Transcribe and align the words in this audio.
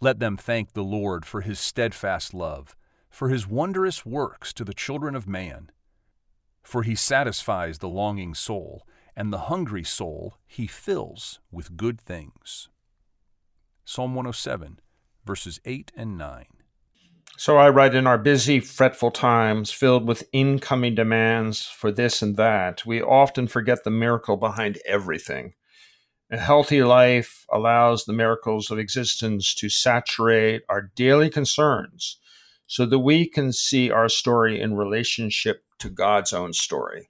Let 0.00 0.20
them 0.20 0.36
thank 0.36 0.72
the 0.72 0.84
Lord 0.84 1.26
for 1.26 1.40
his 1.40 1.58
steadfast 1.58 2.32
love, 2.32 2.76
for 3.10 3.30
his 3.30 3.48
wondrous 3.48 4.06
works 4.06 4.52
to 4.52 4.64
the 4.64 4.74
children 4.74 5.16
of 5.16 5.26
man. 5.26 5.70
For 6.62 6.82
he 6.82 6.94
satisfies 6.94 7.78
the 7.78 7.88
longing 7.88 8.34
soul, 8.34 8.86
and 9.16 9.32
the 9.32 9.46
hungry 9.48 9.82
soul 9.82 10.36
he 10.46 10.68
fills 10.68 11.40
with 11.50 11.76
good 11.76 12.00
things. 12.00 12.68
Psalm 13.84 14.14
107, 14.14 14.78
verses 15.24 15.58
8 15.64 15.90
and 15.96 16.16
9. 16.16 16.44
So 17.36 17.56
I 17.56 17.68
write 17.68 17.94
in 17.94 18.06
our 18.06 18.18
busy, 18.18 18.60
fretful 18.60 19.10
times, 19.10 19.70
filled 19.70 20.06
with 20.06 20.28
incoming 20.32 20.94
demands 20.94 21.66
for 21.66 21.90
this 21.90 22.20
and 22.20 22.36
that, 22.36 22.84
we 22.84 23.00
often 23.00 23.48
forget 23.48 23.82
the 23.82 23.90
miracle 23.90 24.36
behind 24.36 24.78
everything. 24.86 25.54
A 26.30 26.36
healthy 26.36 26.82
life 26.82 27.46
allows 27.50 28.04
the 28.04 28.12
miracles 28.12 28.70
of 28.70 28.78
existence 28.78 29.54
to 29.54 29.68
saturate 29.68 30.62
our 30.68 30.90
daily 30.94 31.30
concerns 31.30 32.18
so 32.66 32.84
that 32.84 32.98
we 32.98 33.26
can 33.26 33.52
see 33.52 33.90
our 33.90 34.10
story 34.10 34.60
in 34.60 34.76
relationship 34.76 35.64
to 35.78 35.88
God's 35.88 36.34
own 36.34 36.52
story. 36.52 37.08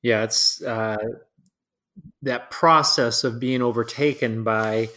Yeah, 0.00 0.24
it's 0.24 0.62
uh, 0.62 0.96
that 2.22 2.50
process 2.50 3.22
of 3.22 3.38
being 3.38 3.60
overtaken 3.60 4.44
by 4.44 4.88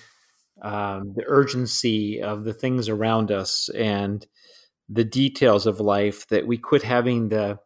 um, 0.61 1.13
the 1.15 1.25
urgency 1.27 2.21
of 2.21 2.45
the 2.45 2.53
things 2.53 2.87
around 2.87 3.31
us 3.31 3.69
and 3.69 4.25
the 4.87 5.03
details 5.03 5.67
of 5.67 5.79
life 5.79 6.27
that 6.27 6.47
we 6.47 6.57
quit 6.57 6.83
having 6.83 7.29
the 7.29 7.59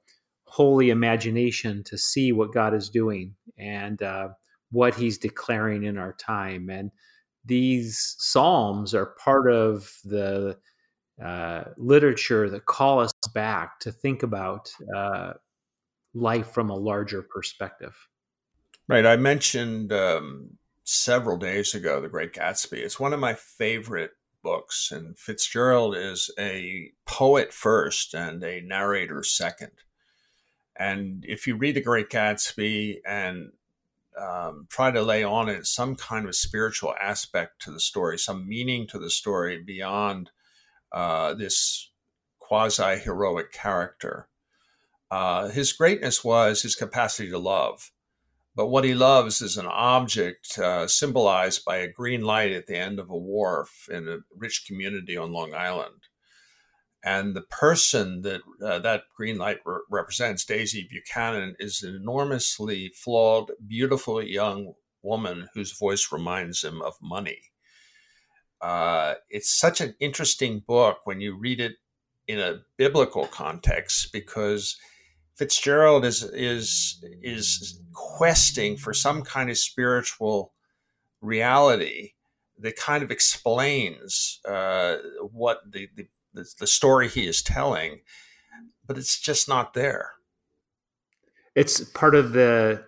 holy 0.46 0.90
imagination 0.90 1.84
to 1.84 1.98
see 1.98 2.32
what 2.32 2.54
God 2.54 2.74
is 2.74 2.90
doing 2.90 3.36
and 3.58 4.02
uh, 4.02 4.30
what 4.72 4.96
He's 4.96 5.18
declaring 5.18 5.84
in 5.84 5.98
our 5.98 6.14
time. 6.14 6.70
And 6.70 6.92
these 7.46 8.16
Psalms 8.20 8.94
are 8.94 9.16
part 9.24 9.52
of 9.52 9.92
the 10.04 10.58
uh, 11.24 11.64
literature 11.78 12.50
that 12.50 12.66
call 12.66 13.00
us 13.00 13.12
back 13.34 13.80
to 13.82 13.92
think 13.92 14.24
about 14.24 14.72
uh, 14.96 15.34
life 16.14 16.52
from 16.52 16.70
a 16.70 16.76
larger 16.76 17.22
perspective. 17.22 17.96
Right. 18.88 19.06
I 19.06 19.18
mentioned 19.18 19.92
um, 19.92 20.52
several 20.84 21.38
days 21.38 21.76
ago 21.76 22.02
The 22.02 22.10
Great 22.10 22.34
Gatsby. 22.34 22.78
It's 22.78 23.00
one 23.00 23.14
of 23.14 23.20
my 23.20 23.34
favorite 23.34 24.12
books, 24.42 24.92
and 24.92 25.18
Fitzgerald 25.18 25.96
is 25.96 26.32
a 26.40 26.92
poet 27.06 27.54
first 27.54 28.14
and 28.14 28.44
a 28.44 28.62
narrator 28.62 29.24
second. 29.24 29.72
And 30.78 31.26
if 31.28 31.46
you 31.46 31.58
read 31.58 31.76
The 31.76 31.82
Great 31.82 32.10
Gatsby 32.10 33.02
and 33.06 33.52
um, 34.20 34.68
try 34.70 34.92
to 34.92 35.02
lay 35.02 35.24
on 35.24 35.50
it 35.50 35.66
some 35.66 35.96
kind 35.96 36.28
of 36.28 36.36
spiritual 36.36 36.94
aspect 37.00 37.62
to 37.64 37.72
the 37.72 37.80
story, 37.80 38.18
some 38.18 38.48
meaning 38.48 38.88
to 38.88 39.00
the 39.00 39.10
story 39.10 39.62
beyond 39.62 40.32
uh, 40.92 41.34
this 41.34 41.92
quasi 42.40 42.98
heroic 42.98 43.52
character. 43.52 44.28
Uh, 45.12 45.50
his 45.50 45.74
greatness 45.74 46.24
was 46.24 46.62
his 46.62 46.76
capacity 46.76 47.30
to 47.30 47.40
love. 47.40 47.92
But 48.56 48.68
what 48.68 48.84
he 48.84 48.94
loves 48.94 49.42
is 49.42 49.58
an 49.58 49.68
object 49.68 50.60
uh, 50.60 50.88
symbolized 50.88 51.64
by 51.64 51.78
a 51.78 51.92
green 51.92 52.22
light 52.22 52.52
at 52.52 52.68
the 52.68 52.76
end 52.76 53.00
of 53.00 53.10
a 53.10 53.18
wharf 53.18 53.88
in 53.90 54.08
a 54.10 54.18
rich 54.36 54.66
community 54.68 55.16
on 55.16 55.32
Long 55.32 55.54
Island. 55.54 56.09
And 57.04 57.34
the 57.34 57.42
person 57.42 58.24
that 58.24 58.42
uh, 58.62 58.80
that 58.80 59.04
green 59.16 59.38
light 59.38 59.60
re- 59.66 59.80
represents, 59.90 60.44
Daisy 60.44 60.88
Buchanan, 60.90 61.56
is 61.60 61.82
an 61.82 61.96
enormously 61.96 62.92
flawed, 62.94 63.52
beautiful 63.66 64.22
young 64.22 64.74
woman 65.02 65.48
whose 65.54 65.78
voice 65.78 66.12
reminds 66.12 66.64
him 66.64 66.82
of 66.82 66.96
money. 67.02 67.40
Uh, 68.62 69.14
it's 69.30 69.50
such 69.50 69.80
an 69.80 69.96
interesting 70.02 70.62
book 70.68 71.00
when 71.06 71.22
you 71.22 71.38
read 71.38 71.62
it 71.62 71.76
in 72.28 72.40
a 72.40 72.60
biblical 72.78 73.26
context 73.28 74.12
because 74.12 74.78
Fitzgerald 75.36 76.04
is 76.04 76.24
is 76.34 77.04
is 77.24 77.82
questing 77.94 78.76
for 78.76 78.94
some 78.94 79.24
kind 79.24 79.50
of 79.50 79.58
spiritual 79.58 80.52
reality 81.22 82.12
that 82.58 82.76
kind 82.76 83.04
of 83.04 83.10
explains 83.10 84.42
uh, 84.46 84.98
what 85.32 85.60
the, 85.72 85.88
the 85.96 86.08
the 86.34 86.68
story 86.68 87.08
he 87.08 87.28
is 87.28 87.42
telling, 87.42 88.02
but 88.86 88.98
it's 88.98 89.20
just 89.20 89.48
not 89.48 89.74
there. 89.74 90.14
It's 91.56 91.82
part 91.92 92.16
of 92.16 92.34
the 92.34 92.86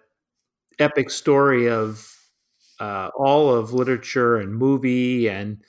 epic 0.80 1.10
story 1.10 1.70
of 1.70 2.08
uh, 2.80 3.10
all 3.18 3.54
of 3.54 3.74
literature 3.74 4.38
and 4.38 4.56
movie 4.56 5.28
and 5.28 5.62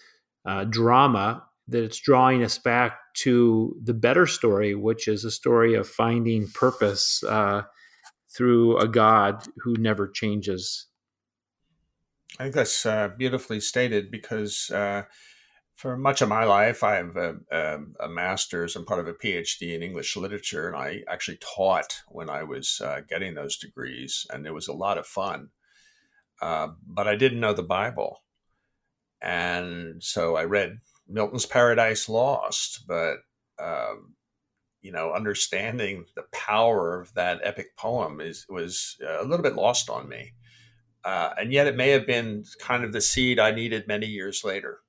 uh, 0.47 0.65
drama 0.65 1.45
that 1.69 1.85
it's 1.85 1.99
drawing 1.99 2.43
us 2.43 2.59
back 2.59 2.99
to 3.15 3.77
the 3.83 3.95
better 3.95 4.27
story, 4.27 4.75
which 4.75 5.09
is 5.09 5.25
a 5.25 5.31
story 5.31 5.75
of 5.75 5.89
finding 5.89 6.49
purpose 6.49 7.23
uh, 7.25 7.63
through 8.35 8.79
a 8.79 8.89
God 8.89 9.47
who 9.59 9.75
never 9.75 10.09
changes. 10.09 10.87
I 12.39 12.45
think 12.45 12.55
that's 12.55 12.87
uh, 12.87 13.09
beautifully 13.09 13.61
stated 13.61 14.11
because 14.11 14.71
uh, 14.71 15.03
for 15.75 15.97
much 15.97 16.23
of 16.23 16.29
my 16.29 16.45
life, 16.45 16.85
I 16.85 16.97
have 16.97 17.17
a, 17.17 17.37
a, 17.51 17.79
a, 18.01 18.09
master's 18.09 18.77
and 18.77 18.87
part 18.87 19.01
of 19.01 19.09
a 19.09 19.15
PhD 19.15 19.75
in 19.75 19.83
English 19.83 20.17
literature, 20.17 20.69
and 20.69 20.77
I 20.77 21.03
actually 21.09 21.39
taught 21.39 22.03
when 22.09 22.29
I 22.29 22.45
was 22.45 22.81
uh, 22.85 23.01
getting 23.09 23.35
those 23.35 23.57
degrees, 23.57 24.27
and 24.31 24.47
it 24.47 24.53
was 24.55 24.69
a 24.69 24.73
lot 24.73 24.99
of 24.99 25.07
fun. 25.07 25.49
Uh, 26.41 26.69
but 26.87 27.09
I 27.09 27.17
didn't 27.17 27.41
know 27.41 27.53
the 27.53 27.63
Bible. 27.63 28.23
And 29.21 30.03
so 30.03 30.37
I 30.37 30.45
read 30.45 30.81
Milton's 31.09 31.47
Paradise 31.47 32.09
Lost, 32.09 32.85
but 32.87 33.19
um, 33.63 34.15
you 34.83 34.91
know, 34.91 35.13
understanding 35.13 36.05
the 36.17 36.25
power 36.33 37.01
of 37.01 37.15
that 37.15 37.41
epic 37.43 37.77
poem 37.77 38.21
is 38.21 38.45
was 38.49 38.97
a 39.07 39.25
little 39.25 39.45
bit 39.45 39.55
lost 39.55 39.89
on 39.89 40.09
me. 40.09 40.33
Uh, 41.05 41.31
and 41.39 41.53
yet, 41.53 41.67
it 41.67 41.77
may 41.77 41.91
have 41.91 42.07
been 42.07 42.45
kind 42.61 42.85
of 42.85 42.93
the 42.93 43.01
seed 43.01 43.39
I 43.39 43.53
needed 43.53 43.89
many 43.89 44.07
years 44.07 44.43
later. 44.45 44.81